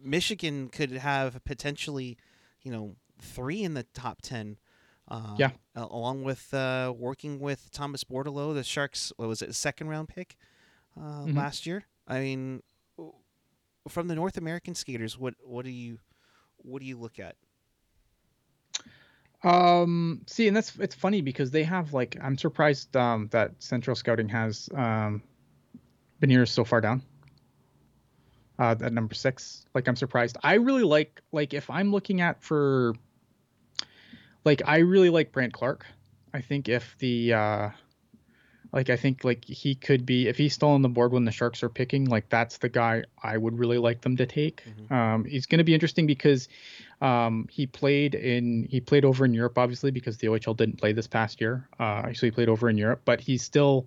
[0.04, 2.18] Michigan could have potentially,
[2.62, 4.58] you know, three in the top ten.
[5.10, 5.52] Uh, Yeah.
[5.74, 9.14] along with uh, working with Thomas Bordeleau, the Sharks.
[9.16, 9.56] What was it?
[9.56, 10.36] Second round pick
[11.00, 11.36] uh, Mhm.
[11.36, 11.86] last year.
[12.08, 12.62] I mean,
[13.88, 16.00] from the North American skaters, what what do you
[16.58, 17.36] what do you look at?
[19.44, 23.96] Um, see, and that's it's funny because they have like I'm surprised um that Central
[23.96, 25.22] Scouting has um
[26.22, 27.02] Beniers so far down.
[28.60, 30.38] Uh, at number six, like I'm surprised.
[30.44, 32.94] I really like like if I'm looking at for
[34.48, 35.86] like I really like Brandt Clarke.
[36.34, 37.70] I think if the uh
[38.72, 41.32] like I think like he could be if he's still on the board when the
[41.32, 44.64] Sharks are picking, like that's the guy I would really like them to take.
[44.66, 44.92] Mhm.
[44.92, 46.48] Um, he's going to be interesting because
[47.02, 50.94] um, he played in he played over in Europe obviously because the OHL didn't play
[50.94, 51.68] this past year.
[51.78, 53.86] Uh, so he played over in Europe, but he's still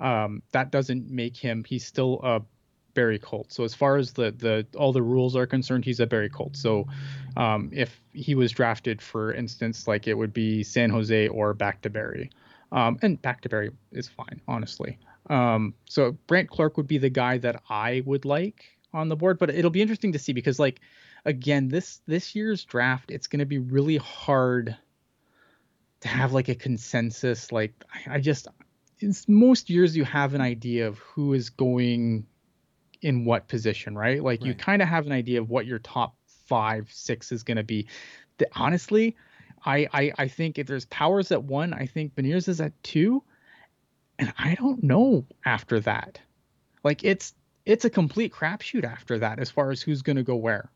[0.00, 2.42] um, that doesn't make him he's still a
[2.94, 3.52] Barrie Colt.
[3.52, 6.56] So as far as the the all the rules are concerned, he's a Barrie Colt.
[6.56, 6.86] So
[7.36, 11.82] um, if he was drafted, for instance, like it would be San Jose or back
[11.82, 12.30] to Barrie.
[12.72, 14.98] Um, and back to Barrie is fine, honestly.
[15.28, 19.38] Um, so Brandt Clarke would be the guy that I would like on the board,
[19.38, 20.80] but it'll be interesting to see because like
[21.24, 24.76] again, this this year's draft, it's going to be really hard
[26.00, 27.52] to have like a consensus.
[27.52, 28.48] Like I, I just,
[28.98, 32.26] it's most years you have an idea of who is going
[33.02, 34.22] in what position, right?
[34.22, 36.14] Like you kind of have an idea of what your top
[36.46, 37.86] five, six is going to be.
[38.38, 39.16] The, honestly,
[39.64, 43.22] I, I I think if there's powers at one, I think Beniers is at two,
[44.18, 46.20] and I don't know after that.
[46.84, 47.34] Like it's
[47.66, 50.70] it's a complete crapshoot after that as far as who's going to go where.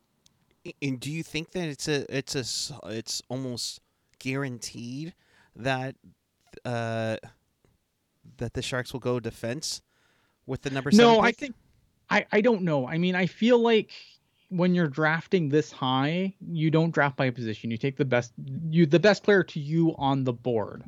[0.80, 3.80] And do you think that it's a it's a it's almost
[4.18, 5.14] guaranteed
[5.56, 5.96] that
[6.64, 7.16] uh
[8.38, 9.82] that the Sharks will go defense
[10.46, 11.54] with the number seven No, I think
[12.10, 12.86] I I don't know.
[12.86, 13.90] I mean, I feel like
[14.48, 17.70] when you're drafting this high, you don't draft by position.
[17.70, 18.32] You take the best
[18.70, 20.84] you the best player to you on the board.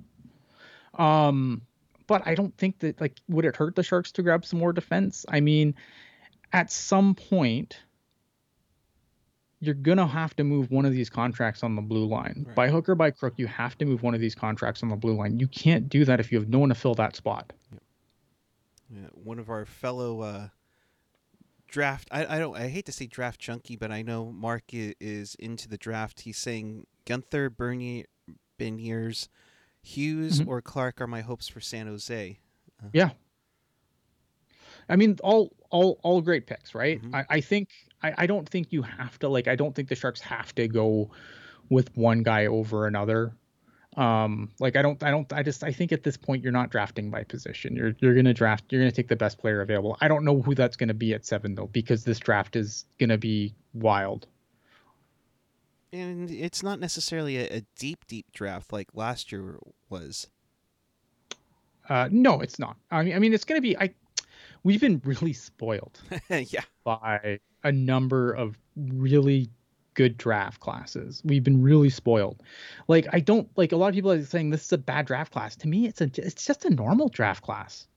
[0.94, 1.62] Um
[2.07, 4.72] but I don't think that like would it hurt the Sharks to grab some more
[4.72, 5.24] defense?
[5.29, 5.74] I mean,
[6.52, 7.79] at some point
[9.59, 12.44] you're gonna have to move one of these contracts on the blue line.
[12.46, 12.55] Right.
[12.55, 14.96] By hook or by crook, you have to move one of these contracts on the
[14.96, 15.40] blue line.
[15.40, 17.52] You can't do that if you have no one to fill that spot.
[18.90, 20.48] Yeah, one of our fellow uh,
[21.68, 22.09] draft.
[22.11, 22.57] I, I don't.
[22.57, 26.20] I hate to say draft junkie, but I know Mark is into the draft.
[26.20, 28.05] He's saying Guenther, Bernier,
[28.59, 29.29] Beniers,
[29.83, 30.48] Hughes, Mhm.
[30.48, 32.38] or Clark are my hopes for San Jose.
[32.92, 33.11] Yeah.
[34.88, 37.02] I mean, all all all great picks, right?
[37.02, 37.14] Mhm.
[37.14, 37.70] I, I think
[38.02, 40.68] I, I don't think you have to like I don't think the Sharks have to
[40.68, 41.11] go
[41.68, 43.33] with one guy over another.
[43.96, 46.70] Um, like I don't I don't I just I think at this point you're not
[46.70, 47.74] drafting by position.
[47.74, 49.96] You're you're gonna draft you're gonna take the best player available.
[50.00, 53.16] I don't know who that's gonna be at seven though, because this draft is gonna
[53.16, 54.26] be wild.
[55.92, 60.26] And it's not necessarily a, a deep, deep draft like last year was.
[61.88, 62.76] Uh, no, it's not.
[62.90, 63.94] I mean I mean it's gonna be I
[64.62, 65.98] we've been really spoiled.
[66.28, 66.64] yeah.
[66.85, 69.48] by a number of really
[69.96, 71.20] good draft classes.
[71.24, 72.40] We've been really spoiled.
[72.87, 75.32] Like I don't like a lot of people are saying this is a bad draft
[75.32, 75.56] class.
[75.56, 77.88] To me, it's a it's just a normal draft class.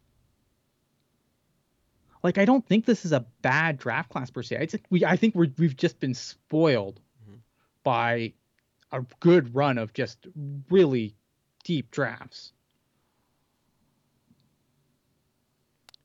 [2.24, 4.58] Like I don't think this is a bad draft class per se.
[4.58, 7.40] I just, we I think we're we've just been spoiled Mhm.
[7.84, 8.34] by
[8.92, 10.26] a good run of just
[10.70, 11.16] really
[11.64, 12.54] deep drafts.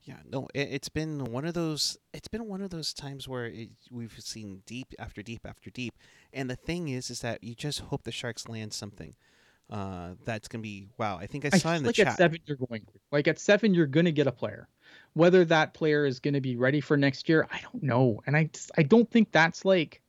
[0.05, 1.97] Yeah, no, it, it's been one of those.
[2.13, 5.95] It's been one of those times where it, we've seen deep after deep after deep,
[6.31, 9.15] and the thing is, is that you just hope the Sharks land something.
[9.67, 11.17] Uh, that's gonna be wow.
[11.17, 12.07] I think I I saw feel in the like chat.
[12.07, 12.99] at seven you're going to.
[13.11, 14.67] Like at seven you're going to get a player.
[15.13, 18.21] Whether that player is going to be ready for next year, I don't know.
[18.27, 20.01] And I just, I don't think that's like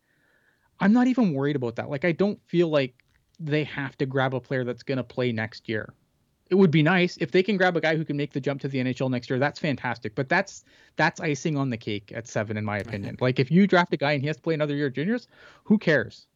[0.78, 1.88] I'm not even worried about that.
[1.88, 3.02] Like I don't feel like
[3.40, 5.94] they have to grab a player that's going to play next year.
[6.48, 8.60] It would be nice if they can grab a guy who can make the jump
[8.60, 9.38] to the NHL next year.
[9.38, 10.14] That's fantastic.
[10.14, 10.64] But that's
[10.96, 13.16] that's icing on the cake at 7 in my opinion.
[13.20, 15.26] like if you draft a guy and he has to play another year at juniors,
[15.64, 16.26] who cares?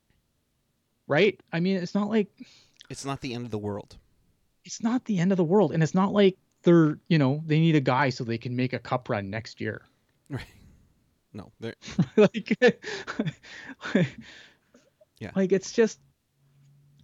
[1.06, 1.40] Right?
[1.52, 2.28] I mean, it's not like
[2.88, 3.96] It's not the end of the world.
[4.64, 7.58] it's not the end of the world and it's not like they're you know they
[7.58, 9.82] need a guy so they can make a cup run next year
[10.28, 10.44] Right.
[11.32, 11.74] No, there.
[12.16, 12.56] like
[15.20, 15.30] Yeah.
[15.36, 16.00] like it's just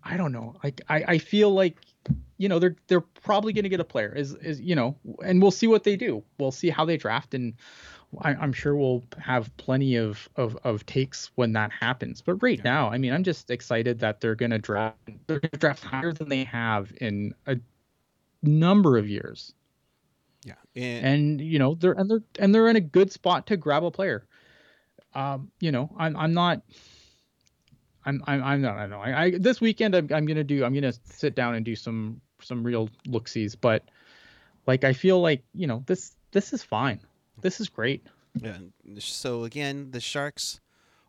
[0.02, 0.54] I don't know.
[0.62, 1.78] Like I, I feel like
[2.38, 5.40] you know they're they're probably going to get a player is is you know and
[5.40, 6.22] we'll see what they do.
[6.38, 7.54] We'll see how they draft and
[8.20, 12.22] I, am sure we'll have plenty of, of of takes when that happens.
[12.22, 15.50] But right now i mean i'm just excited that they're going to draft they're going
[15.50, 17.56] to draft higher than they have in a
[18.42, 19.54] number of years.
[20.44, 23.56] Yeah and, and you know they're and they're and they're in a good spot to
[23.56, 24.26] grab a player.
[25.14, 26.62] Um you know i'm i'm not
[28.06, 30.94] I'm I'm I'm not I know I, this weekend I'm I'm gonna do I'm gonna
[31.04, 33.84] sit down and do some some real looksies, but
[34.66, 37.00] like I feel like you know this this is fine.
[37.40, 38.06] This is great.
[38.40, 38.58] Yeah.
[38.98, 40.60] So again, the Sharks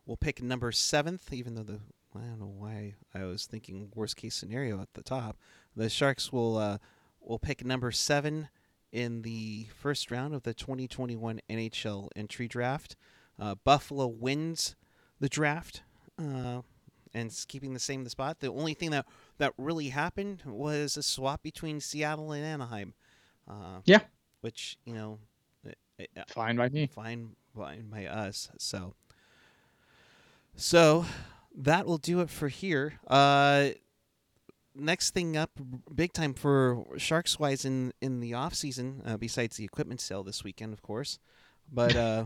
[0.05, 1.79] will pick number seventh, even though the
[2.15, 5.38] I don't know why I was thinking worst case scenario at the top.
[5.75, 6.77] The Sharks will uh,
[7.21, 8.49] will pick number seven
[8.91, 12.95] in the first round of the 2021 NHL entry draft.
[13.39, 14.75] Uh, Buffalo wins
[15.19, 15.83] the draft.
[16.17, 16.62] Uh,
[17.17, 18.39] and keeping the same the spot.
[18.39, 19.06] The only thing that
[19.38, 22.93] that really happened was a swap between Seattle and Anaheim.
[23.47, 24.01] Uh, yeah,
[24.41, 25.19] which you know,
[26.27, 26.88] fine by me.
[26.88, 28.49] Fine, fine by us.
[28.60, 28.93] So,
[30.56, 31.06] so
[31.56, 32.99] that will do it for here.
[33.08, 33.69] Uh,
[34.75, 35.51] next thing up,
[35.93, 39.01] big time for Sharks wise in in the off season.
[39.06, 41.19] Uh, besides the equipment sale this weekend, of course,
[41.71, 42.25] but uh,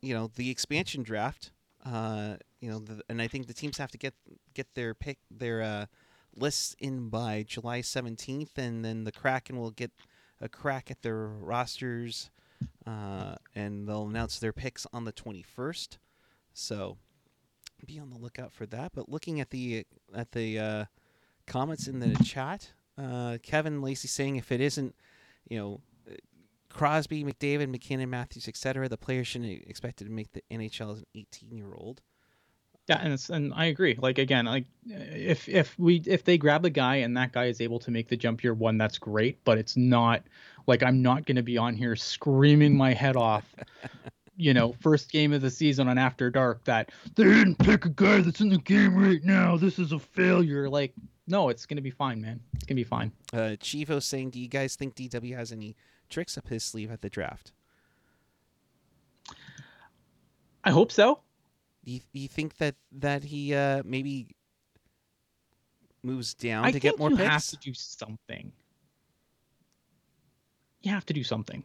[0.00, 1.52] you know the expansion draft.
[1.84, 4.14] Uh, you know, the, and I think the teams have to get
[4.54, 5.86] get their pick their uh,
[6.34, 9.90] lists in by July seventeenth, and then the Kraken will get
[10.40, 12.30] a crack at their rosters,
[12.86, 15.98] uh, and they'll announce their picks on the twenty first.
[16.54, 16.98] So,
[17.84, 18.92] be on the lookout for that.
[18.94, 20.84] But looking at the at the uh,
[21.48, 24.94] comments in the chat, uh, Kevin Lacey saying if it isn't,
[25.48, 25.80] you know,
[26.68, 28.88] Crosby, McDavid, MacKinnon, Matthews, etc.
[28.88, 32.02] The players shouldn't expected to make the NHL as an 18 year old.
[32.88, 33.96] Yeah, and it's, and I agree.
[34.00, 37.60] Like again, like if if we if they grab a guy and that guy is
[37.60, 39.42] able to make the jump year one, that's great.
[39.44, 40.24] But it's not
[40.66, 43.54] like I'm not going to be on here screaming my head off.
[44.36, 47.90] you know, first game of the season on After Dark that they didn't pick a
[47.90, 49.56] guy that's in the game right now.
[49.56, 50.68] This is a failure.
[50.68, 50.92] Like,
[51.28, 52.40] no, it's going to be fine, man.
[52.54, 53.12] It's going to be fine.
[53.32, 55.76] Uh, Chivo saying, do you guys think DW has any
[56.08, 57.52] tricks up his sleeve at the draft?
[60.64, 61.20] I hope so.
[61.84, 64.28] Do you, do you think that that he uh, maybe
[66.02, 67.28] moves down I to get more you picks?
[67.28, 68.52] have to do something.
[70.82, 71.62] You have to do something.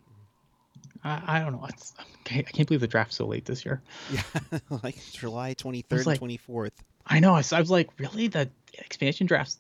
[1.04, 1.66] I, I don't know.
[1.70, 1.94] It's,
[2.30, 3.82] I can't believe the draft's so late this year.
[4.12, 6.72] Yeah, like July 23rd, like, 24th.
[7.06, 7.34] I know.
[7.34, 8.28] I was, I was like, really?
[8.28, 9.60] The expansion draft's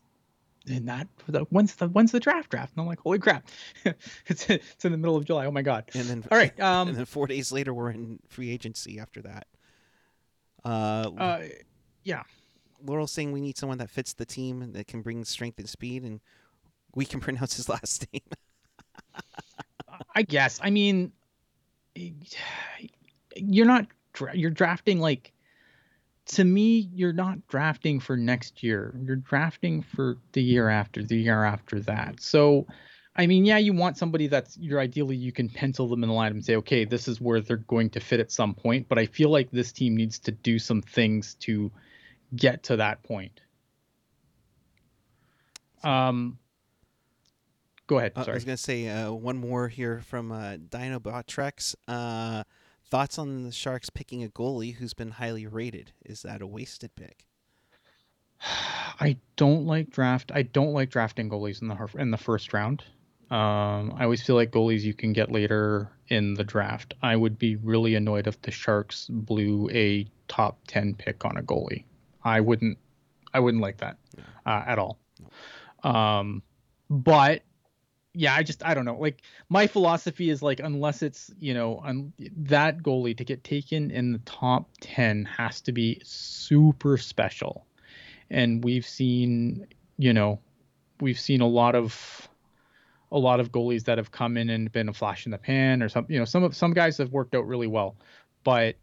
[0.69, 2.73] and that the, when's the when's the draft draft?
[2.75, 3.47] And I'm like, holy crap,
[4.27, 5.45] it's it's in the middle of July.
[5.45, 5.85] Oh my god.
[5.93, 9.21] And then all right, um, and then four days later we're in free agency after
[9.21, 9.47] that.
[10.67, 11.43] Uh, uh
[12.03, 12.23] yeah.
[12.85, 15.67] Laurel's saying we need someone that fits the team and that can bring strength and
[15.67, 16.19] speed, and
[16.95, 18.21] we can pronounce his last name.
[20.15, 20.59] I guess.
[20.61, 21.11] I mean,
[23.35, 23.87] you're not
[24.33, 25.31] you're drafting like
[26.27, 28.93] to me, you're not drafting for next year.
[29.01, 32.19] You're drafting for the year after, the year after that.
[32.19, 32.67] So,
[33.17, 36.15] I mean, yeah, you want somebody that's you're ideally you can pencil them in the
[36.15, 38.87] line and say, okay, this is where they're going to fit at some point.
[38.87, 41.71] But I feel like this team needs to do some things to
[42.35, 43.41] get to that point.
[45.83, 46.37] Um,
[47.87, 48.13] go ahead.
[48.15, 48.27] Sorry.
[48.27, 51.75] Uh, I was gonna say uh, one more here from uh, Dino Botrex.
[51.87, 52.43] Uh,
[52.89, 55.91] Thoughts on the Sharks picking a goalie who's been highly rated?
[56.05, 57.25] Is that a wasted pick?
[58.99, 60.31] I don't like draft.
[60.33, 62.83] I don't like drafting goalies in the in the first round.
[63.29, 66.93] Um, I always feel like goalies you can get later in the draft.
[67.01, 71.41] I would be really annoyed if the Sharks blew a top ten pick on a
[71.41, 71.83] goalie.
[72.23, 72.77] I wouldn't.
[73.33, 73.97] I wouldn't like that
[74.45, 74.97] uh, at all.
[75.83, 76.41] Um,
[76.89, 77.41] but
[78.13, 78.97] yeah, I just I don't know.
[78.97, 83.91] Like my philosophy is like unless it's you know un- that goalie to get taken
[83.91, 87.65] in the top ten has to be super special,
[88.29, 90.39] and we've seen you know
[90.99, 92.27] we've seen a lot of
[93.11, 95.81] a lot of goalies that have come in and been a flash in the pan
[95.81, 97.95] or some you know some of some guys have worked out really well,
[98.43, 98.75] but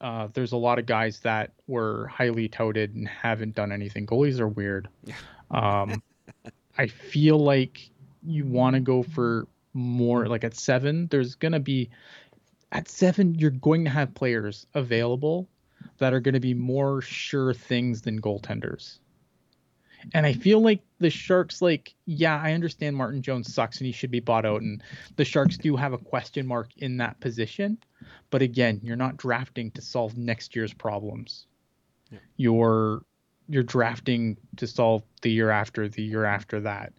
[0.00, 4.06] uh, there's a lot of guys that were highly touted and haven't done anything.
[4.06, 4.88] Goalies are weird.
[5.48, 6.02] Um,
[6.76, 7.88] I feel like
[8.26, 9.46] you want to go for
[9.76, 11.90] more like at seven there's going to be
[12.72, 15.48] at seven you're going to have players available
[15.98, 18.98] that are going to be more sure things than goaltenders
[20.14, 23.92] and i feel like the sharks like yeah i understand martin jones sucks and he
[23.92, 24.82] should be bought out and
[25.16, 27.78] the sharks do have a question mark in that position
[28.30, 31.46] but again you're not drafting to solve next year's problems
[32.10, 32.18] yeah.
[32.36, 33.02] you're
[33.48, 36.92] you're drafting to solve the year after the year after that.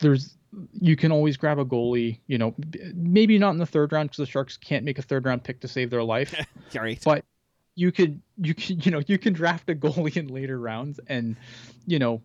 [0.00, 0.36] There's
[0.72, 2.54] you can always grab a goalie, you know,
[2.94, 5.60] maybe not in the third round because the Sharks can't make a third round pick
[5.60, 6.34] to save their life.
[6.74, 7.00] right.
[7.04, 7.24] But
[7.74, 11.36] you could you can you know you can draft a goalie in later rounds and
[11.86, 12.22] you know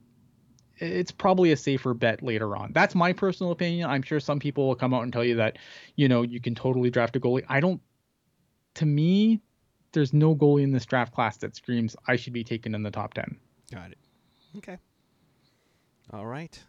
[0.78, 2.74] it's probably a safer bet later on.
[2.74, 3.90] That's my personal opinion.
[3.90, 5.58] I'm sure some people will come out and tell you that,
[5.96, 7.46] you know, you can totally draft a goalie.
[7.48, 7.80] I don't
[8.76, 9.42] to me,
[9.94, 12.92] there's no goalie in this draft class that screams I should be taken in the
[12.92, 13.38] top 10.
[13.72, 13.98] Got it.
[14.58, 14.78] Okay.
[16.14, 16.62] All right.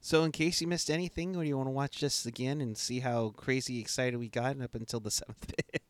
[0.00, 3.00] So, in case you missed anything, or you want to watch this again and see
[3.00, 5.52] how crazy excited we got up until the seventh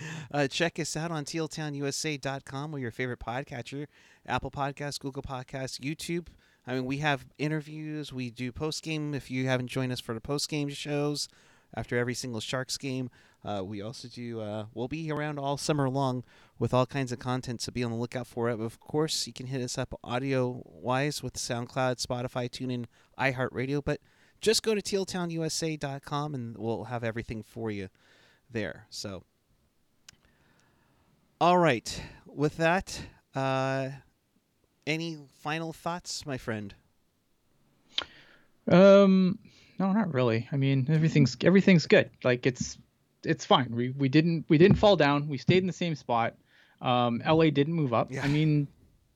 [0.32, 3.86] uh, check us out on tealtownusa.com or your favorite podcatcher
[4.26, 6.28] Apple Podcasts, Google Podcasts, YouTube.
[6.66, 8.12] I mean, we have interviews.
[8.12, 9.14] We do post game.
[9.14, 11.28] If you haven't joined us for the post game shows
[11.74, 13.10] after every single Sharks game,
[13.44, 14.40] uh, we also do.
[14.40, 16.22] Uh, we'll be around all summer long
[16.58, 18.60] with all kinds of content, so be on the lookout for it.
[18.60, 22.84] Of course, you can hit us up audio wise with SoundCloud, Spotify, TuneIn,
[23.18, 23.82] iHeartRadio.
[23.82, 24.00] But
[24.40, 27.88] just go to tealtownusa.com and we'll have everything for you
[28.50, 28.86] there.
[28.90, 29.24] So,
[31.40, 32.02] all right.
[32.26, 33.00] With that,
[33.34, 33.88] uh,
[34.86, 36.74] any final thoughts, my friend?
[38.70, 39.38] Um,
[39.78, 40.48] no, not really.
[40.52, 42.10] I mean, everything's everything's good.
[42.22, 42.78] Like it's
[43.24, 43.74] it's fine.
[43.74, 45.28] We we didn't we didn't fall down.
[45.28, 46.34] We stayed in the same spot.
[46.80, 48.10] Um, LA didn't move up.
[48.10, 48.22] Yeah.
[48.22, 48.68] I mean,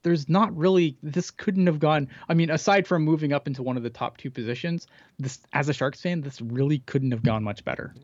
[0.03, 2.09] there's not really this couldn't have gone.
[2.29, 4.87] I mean, aside from moving up into one of the top two positions,
[5.19, 7.95] this as a Sharks fan, this really couldn't have gone much better,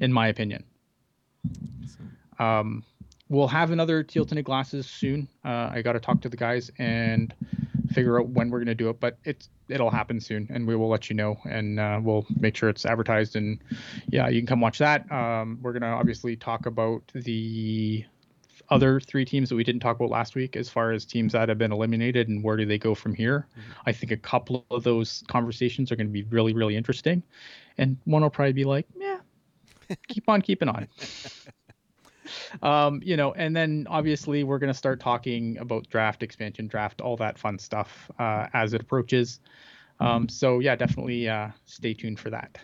[0.00, 0.64] in my opinion.
[2.38, 2.82] Um,
[3.32, 5.26] we'll have another teal tinted glasses soon.
[5.44, 7.34] Uh, I got to talk to the guys and
[7.92, 10.88] figure out when we're gonna do it, but it's it'll happen soon, and we will
[10.88, 13.58] let you know, and uh, we'll make sure it's advertised, and
[14.08, 15.10] yeah, you can come watch that.
[15.10, 18.04] Um, we're gonna obviously talk about the
[18.68, 21.48] other three teams that we didn't talk about last week, as far as teams that
[21.48, 23.46] have been eliminated and where do they go from here.
[23.86, 27.22] I think a couple of those conversations are going to be really, really interesting,
[27.78, 29.18] and one will probably be like, yeah,
[30.08, 30.88] keep on keeping on.
[32.62, 37.00] um, you know, and then obviously we're going to start talking about draft, expansion draft,
[37.00, 39.40] all that fun stuff uh, as it approaches.
[40.00, 42.58] Um, so yeah, definitely uh, stay tuned for that.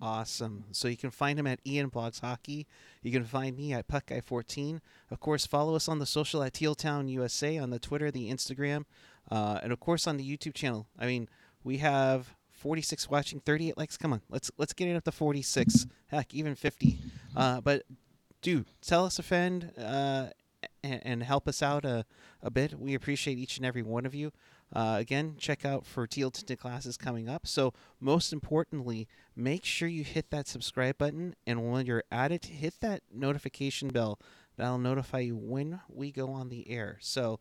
[0.00, 0.64] Awesome.
[0.72, 2.66] So you can find him at Ian Blogs Hockey.
[3.02, 4.80] You can find me at PuckGuy14.
[5.10, 8.84] Of course, follow us on the social at Tealtown USA on the Twitter, the Instagram,
[9.30, 10.86] uh, and of course on the YouTube channel.
[10.98, 11.28] I mean,
[11.64, 13.96] we have 46 watching, 38 likes.
[13.96, 15.86] Come on, let's let's get it up to 46.
[16.08, 16.98] Heck, even 50.
[17.34, 17.84] Uh, but
[18.46, 20.26] do tell us a friend uh,
[20.84, 22.06] and, and help us out a,
[22.40, 22.78] a bit.
[22.78, 24.30] We appreciate each and every one of you.
[24.72, 27.44] Uh, again, check out for Teal Tinted Glasses coming up.
[27.44, 31.34] So, most importantly, make sure you hit that subscribe button.
[31.44, 34.20] And when you're at it, hit that notification bell.
[34.56, 36.98] That'll notify you when we go on the air.
[37.00, 37.40] So,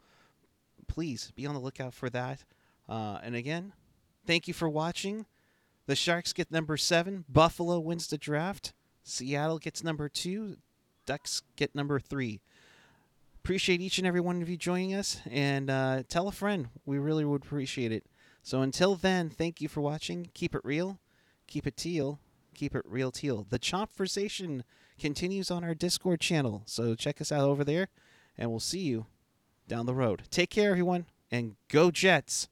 [0.88, 2.46] please be on the lookout for that.
[2.90, 3.74] Uh, and again,
[4.26, 5.28] thank you for watching.
[5.86, 7.26] The Sharks get number seven.
[7.30, 8.74] Buffalo wins the draft.
[9.04, 10.58] Seattle gets number two.
[11.06, 12.42] Ducks get number three.
[13.44, 16.70] Appreciate each and every one of you joining us and uh, tell a friend.
[16.86, 18.06] We really would appreciate it.
[18.42, 20.30] So until then thank you for watching.
[20.34, 21.00] Keep it real.
[21.48, 22.20] Keep it teal.
[22.56, 23.46] Keep it real teal.
[23.50, 24.64] The chomversation
[25.00, 27.90] continues on our discord channel so check us out over there
[28.38, 29.06] and we'll see you
[29.68, 30.24] down the road.
[30.32, 32.48] Take care everyone and go jets